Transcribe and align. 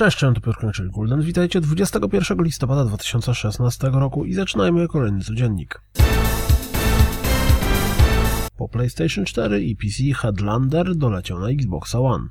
Cześć, 0.00 0.16
cześć, 0.16 0.34
to 0.34 0.40
Piotr 0.40 0.72
czyli 0.74 0.90
Gulden. 0.90 1.22
Witajcie 1.22 1.60
21 1.60 2.42
listopada 2.44 2.84
2016 2.84 3.90
roku 3.92 4.24
i 4.24 4.34
zaczynajmy 4.34 4.88
kolejny 4.88 5.20
codziennik. 5.20 5.82
Po 8.56 8.68
PlayStation 8.68 9.24
4 9.24 9.64
i 9.64 9.76
PC 9.76 10.02
Headlander 10.14 10.96
doleciał 10.96 11.40
na 11.40 11.48
Xbox 11.48 11.94
One. 11.94 12.28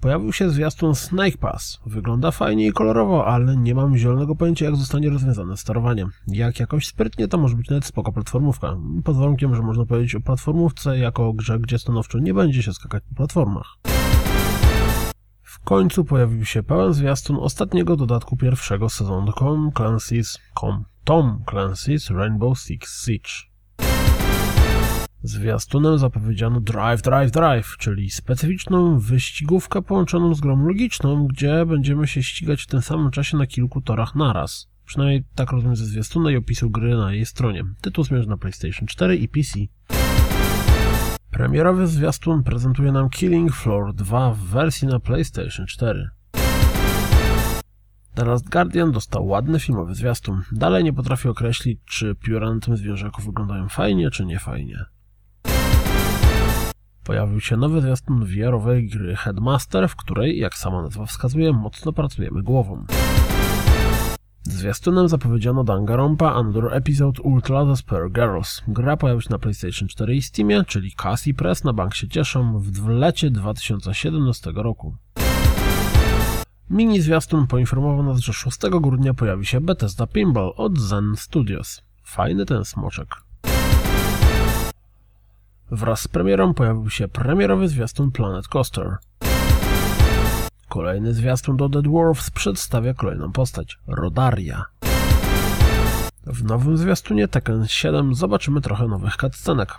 Pojawił 0.00 0.32
się 0.32 0.50
zwiastun 0.50 0.94
Snake 0.94 1.38
Pass. 1.38 1.80
Wygląda 1.86 2.30
fajnie 2.30 2.66
i 2.66 2.72
kolorowo, 2.72 3.26
ale 3.26 3.56
nie 3.56 3.74
mam 3.74 3.96
zielonego 3.96 4.36
pojęcia 4.36 4.64
jak 4.64 4.76
zostanie 4.76 5.10
rozwiązane 5.10 5.56
sterowanie. 5.56 6.06
Jak 6.28 6.60
jakoś 6.60 6.86
sprytnie 6.86 7.28
to 7.28 7.38
może 7.38 7.56
być 7.56 7.68
nawet 7.68 7.84
spoko 7.84 8.12
platformówka. 8.12 8.76
Pod 9.04 9.16
warunkiem, 9.16 9.54
że 9.54 9.62
można 9.62 9.86
powiedzieć 9.86 10.14
o 10.14 10.20
platformówce 10.20 10.98
jako 10.98 11.32
grze, 11.32 11.58
gdzie 11.58 11.78
stanowczo 11.78 12.18
nie 12.18 12.34
będzie 12.34 12.62
się 12.62 12.72
skakać 12.72 13.02
po 13.08 13.14
platformach. 13.14 13.81
W 15.52 15.58
końcu 15.58 16.04
pojawił 16.04 16.44
się 16.44 16.62
pełen 16.62 16.92
zwiastun 16.92 17.36
ostatniego 17.40 17.96
dodatku 17.96 18.36
pierwszego 18.36 18.88
sezonu 18.88 19.32
Tom 19.32 19.70
Clancy's, 19.70 20.38
Tom 21.04 21.42
Clancy's 21.46 22.16
Rainbow 22.16 22.58
Six 22.58 23.04
Siege. 23.04 23.30
Zwiastunem 25.22 25.98
zapowiedziano 25.98 26.60
Drive, 26.60 27.02
Drive, 27.02 27.30
Drive, 27.30 27.76
czyli 27.78 28.10
specyficzną 28.10 28.98
wyścigówkę 28.98 29.82
połączoną 29.82 30.34
z 30.34 30.40
grą 30.40 30.66
logiczną, 30.66 31.26
gdzie 31.26 31.66
będziemy 31.66 32.06
się 32.06 32.22
ścigać 32.22 32.62
w 32.62 32.66
tym 32.66 32.82
samym 32.82 33.10
czasie 33.10 33.36
na 33.36 33.46
kilku 33.46 33.80
torach 33.80 34.14
naraz. 34.14 34.68
Przynajmniej 34.84 35.24
tak 35.34 35.52
rozumiem 35.52 35.76
ze 35.76 35.84
zwiastuna 35.86 36.30
i 36.30 36.36
opisu 36.36 36.70
gry 36.70 36.96
na 36.96 37.12
jej 37.12 37.26
stronie. 37.26 37.64
Tytuł 37.80 38.04
zmierza 38.04 38.30
na 38.30 38.36
PlayStation 38.36 38.86
4 38.86 39.16
i 39.16 39.28
PC. 39.28 39.58
Premierowy 41.32 41.86
zwiastun 41.86 42.42
prezentuje 42.42 42.92
nam 42.92 43.10
Killing 43.10 43.54
Floor 43.54 43.94
2 43.94 44.32
w 44.32 44.38
wersji 44.38 44.88
na 44.88 45.00
PlayStation 45.00 45.66
4. 45.66 46.10
The 48.14 48.24
Last 48.24 48.48
Guardian 48.48 48.92
dostał 48.92 49.26
ładny 49.26 49.60
filmowy 49.60 49.94
zwiastun. 49.94 50.42
Dalej 50.52 50.84
nie 50.84 50.92
potrafię 50.92 51.30
określić, 51.30 51.80
czy 51.84 52.14
pióra 52.14 52.54
na 52.54 52.60
tym 52.60 52.76
zwierzaku 52.76 53.22
wyglądają 53.22 53.68
fajnie, 53.68 54.10
czy 54.10 54.24
nie 54.24 54.38
fajnie. 54.38 54.84
Pojawił 57.04 57.40
się 57.40 57.56
nowy 57.56 57.80
zwiastun 57.80 58.24
VR-owej 58.24 58.88
gry 58.88 59.16
Headmaster, 59.16 59.88
w 59.88 59.96
której, 59.96 60.38
jak 60.38 60.54
sama 60.54 60.82
nazwa 60.82 61.06
wskazuje, 61.06 61.52
mocno 61.52 61.92
pracujemy 61.92 62.42
głową. 62.42 62.84
Zwiastunem 64.44 65.08
zapowiedziano 65.08 65.64
Danganronpa 65.64 66.32
Another 66.34 66.74
Episode 66.74 67.22
Ultra 67.22 67.64
The 67.64 67.76
Spare 67.76 68.10
Girls. 68.10 68.62
Gra 68.68 68.96
pojawi 68.96 69.22
się 69.22 69.30
na 69.30 69.38
PlayStation 69.38 69.88
4 69.88 70.16
i 70.16 70.22
Steamie, 70.22 70.64
czyli 70.64 70.92
Cassie 70.92 71.34
Press 71.34 71.64
na 71.64 71.72
bank 71.72 71.94
się 71.94 72.08
cieszą 72.08 72.58
w 72.58 72.88
lecie 72.88 73.30
2017 73.30 74.52
roku. 74.54 74.96
Mini 76.70 77.00
zwiastun 77.00 77.46
poinformował 77.46 78.02
nas, 78.02 78.18
że 78.18 78.32
6 78.32 78.58
grudnia 78.80 79.14
pojawi 79.14 79.46
się 79.46 79.60
Bethesda 79.60 80.06
Pinball 80.06 80.52
od 80.56 80.78
Zen 80.78 81.16
Studios. 81.16 81.82
Fajny 82.04 82.46
ten 82.46 82.64
smoczek. 82.64 83.08
Wraz 85.70 86.00
z 86.00 86.08
premierą 86.08 86.54
pojawił 86.54 86.90
się 86.90 87.08
premierowy 87.08 87.68
zwiastun 87.68 88.10
Planet 88.10 88.48
Coaster. 88.48 88.96
Kolejny 90.72 91.14
zwiastun 91.14 91.56
do 91.56 91.68
The 91.68 91.82
Dwarfs 91.82 92.30
przedstawia 92.30 92.94
kolejną 92.94 93.32
postać 93.32 93.78
Rodaria. 93.86 94.64
W 96.26 96.44
nowym 96.44 96.76
zwiastunie 96.76 97.28
Tekken 97.28 97.66
7 97.68 98.14
zobaczymy 98.14 98.60
trochę 98.60 98.88
nowych 98.88 99.16
cutscenek. 99.16 99.74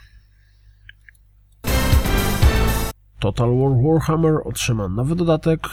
Total 3.19 3.50
War 3.57 3.72
Warhammer 3.84 4.34
otrzyma 4.44 4.88
nowy 4.88 5.16
dodatek 5.16 5.69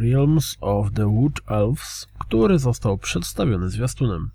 Realms 0.00 0.56
of 0.60 0.92
the 0.92 1.06
Wood 1.06 1.40
Elves, 1.46 2.06
który 2.18 2.58
został 2.58 2.98
przedstawiony 2.98 3.70
zwiastunem. 3.70 4.30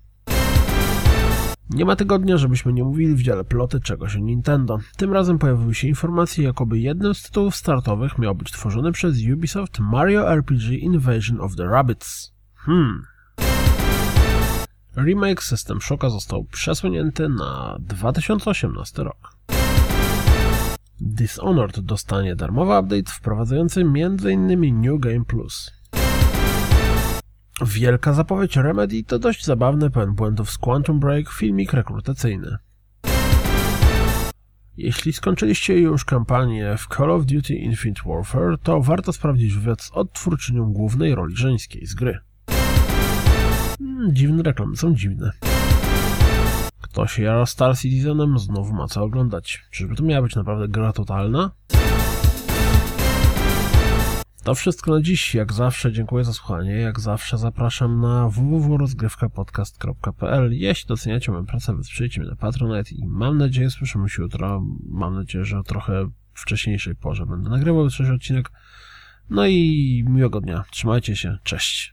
Nie 1.74 1.84
ma 1.84 1.96
tygodnia, 1.96 2.36
żebyśmy 2.36 2.72
nie 2.72 2.84
mówili 2.84 3.14
w 3.14 3.22
dziale 3.22 3.44
ploty 3.44 3.80
czegoś 3.80 4.16
o 4.16 4.18
Nintendo. 4.18 4.78
Tym 4.96 5.12
razem 5.12 5.38
pojawiły 5.38 5.74
się 5.74 5.88
informacje, 5.88 6.44
jakoby 6.44 6.78
jednym 6.78 7.14
z 7.14 7.22
tytułów 7.22 7.56
startowych 7.56 8.18
miał 8.18 8.34
być 8.34 8.52
tworzony 8.52 8.92
przez 8.92 9.16
Ubisoft 9.32 9.78
Mario 9.80 10.32
RPG 10.32 10.76
Invasion 10.76 11.40
of 11.40 11.56
the 11.56 11.64
Rabbits. 11.64 12.32
Hmm. 12.54 13.02
Remake 14.96 15.42
System 15.42 15.80
Shocka 15.80 16.10
został 16.10 16.44
przesunięty 16.44 17.28
na 17.28 17.76
2018 17.80 19.02
rok. 19.02 19.36
Dishonored 21.00 21.80
dostanie 21.80 22.36
darmowy 22.36 22.78
update 22.78 23.12
wprowadzający 23.12 23.80
m.in. 23.80 24.80
New 24.80 25.00
Game 25.00 25.24
Plus. 25.24 25.81
Wielka 27.64 28.12
zapowiedź 28.12 28.56
Remedy 28.56 29.04
to 29.04 29.18
dość 29.18 29.44
zabawny 29.44 29.90
pełen 29.90 30.14
błędów 30.14 30.50
z 30.50 30.58
Quantum 30.58 31.00
Break 31.00 31.28
filmik 31.30 31.72
rekrutacyjny. 31.72 32.56
Jeśli 34.76 35.12
skończyliście 35.12 35.78
już 35.78 36.04
kampanię 36.04 36.76
w 36.78 36.86
Call 36.96 37.10
of 37.10 37.26
Duty 37.26 37.54
Infinite 37.54 38.02
Warfare, 38.06 38.58
to 38.62 38.80
warto 38.80 39.12
sprawdzić 39.12 39.54
wywiad 39.54 39.82
z 39.82 39.90
odtwórczynią 39.90 40.72
głównej 40.72 41.14
roli 41.14 41.36
żeńskiej 41.36 41.86
z 41.86 41.94
gry. 41.94 42.18
Hmm, 43.78 44.14
dziwne 44.14 44.42
reklamy 44.42 44.76
są 44.76 44.94
dziwne. 44.94 45.30
Kto 46.80 47.06
się 47.06 47.22
jara 47.22 47.46
Star 47.46 47.78
Citizenem, 47.78 48.38
znowu 48.38 48.72
ma 48.72 48.86
co 48.88 49.02
oglądać. 49.02 49.64
Czyżby 49.70 49.96
to 49.96 50.02
miała 50.02 50.22
być 50.22 50.36
naprawdę 50.36 50.68
gra 50.68 50.92
totalna? 50.92 51.50
To 54.44 54.54
wszystko 54.54 54.90
na 54.90 55.02
dziś. 55.02 55.34
Jak 55.34 55.52
zawsze 55.52 55.92
dziękuję 55.92 56.24
za 56.24 56.32
słuchanie. 56.32 56.72
Jak 56.72 57.00
zawsze 57.00 57.38
zapraszam 57.38 58.00
na 58.00 58.28
www.rozgrywkapodcast.pl 58.28 60.52
Jeśli 60.52 60.88
doceniacie 60.88 61.32
moją 61.32 61.46
pracę, 61.46 61.76
wesprzyjcie 61.76 62.20
mnie 62.20 62.30
na 62.30 62.36
Patronite 62.36 62.94
i 62.94 63.06
mam 63.06 63.38
nadzieję, 63.38 63.70
słyszymy 63.70 64.08
się 64.08 64.22
jutro. 64.22 64.64
Mam 64.88 65.14
nadzieję, 65.14 65.44
że 65.44 65.58
o 65.58 65.62
trochę 65.62 66.10
wcześniejszej 66.34 66.94
porze 66.94 67.26
będę 67.26 67.50
nagrywał 67.50 67.84
jutrzejszy 67.84 68.12
odcinek. 68.12 68.50
No 69.30 69.46
i 69.46 70.04
miłego 70.08 70.40
dnia. 70.40 70.64
Trzymajcie 70.70 71.16
się. 71.16 71.38
Cześć. 71.42 71.91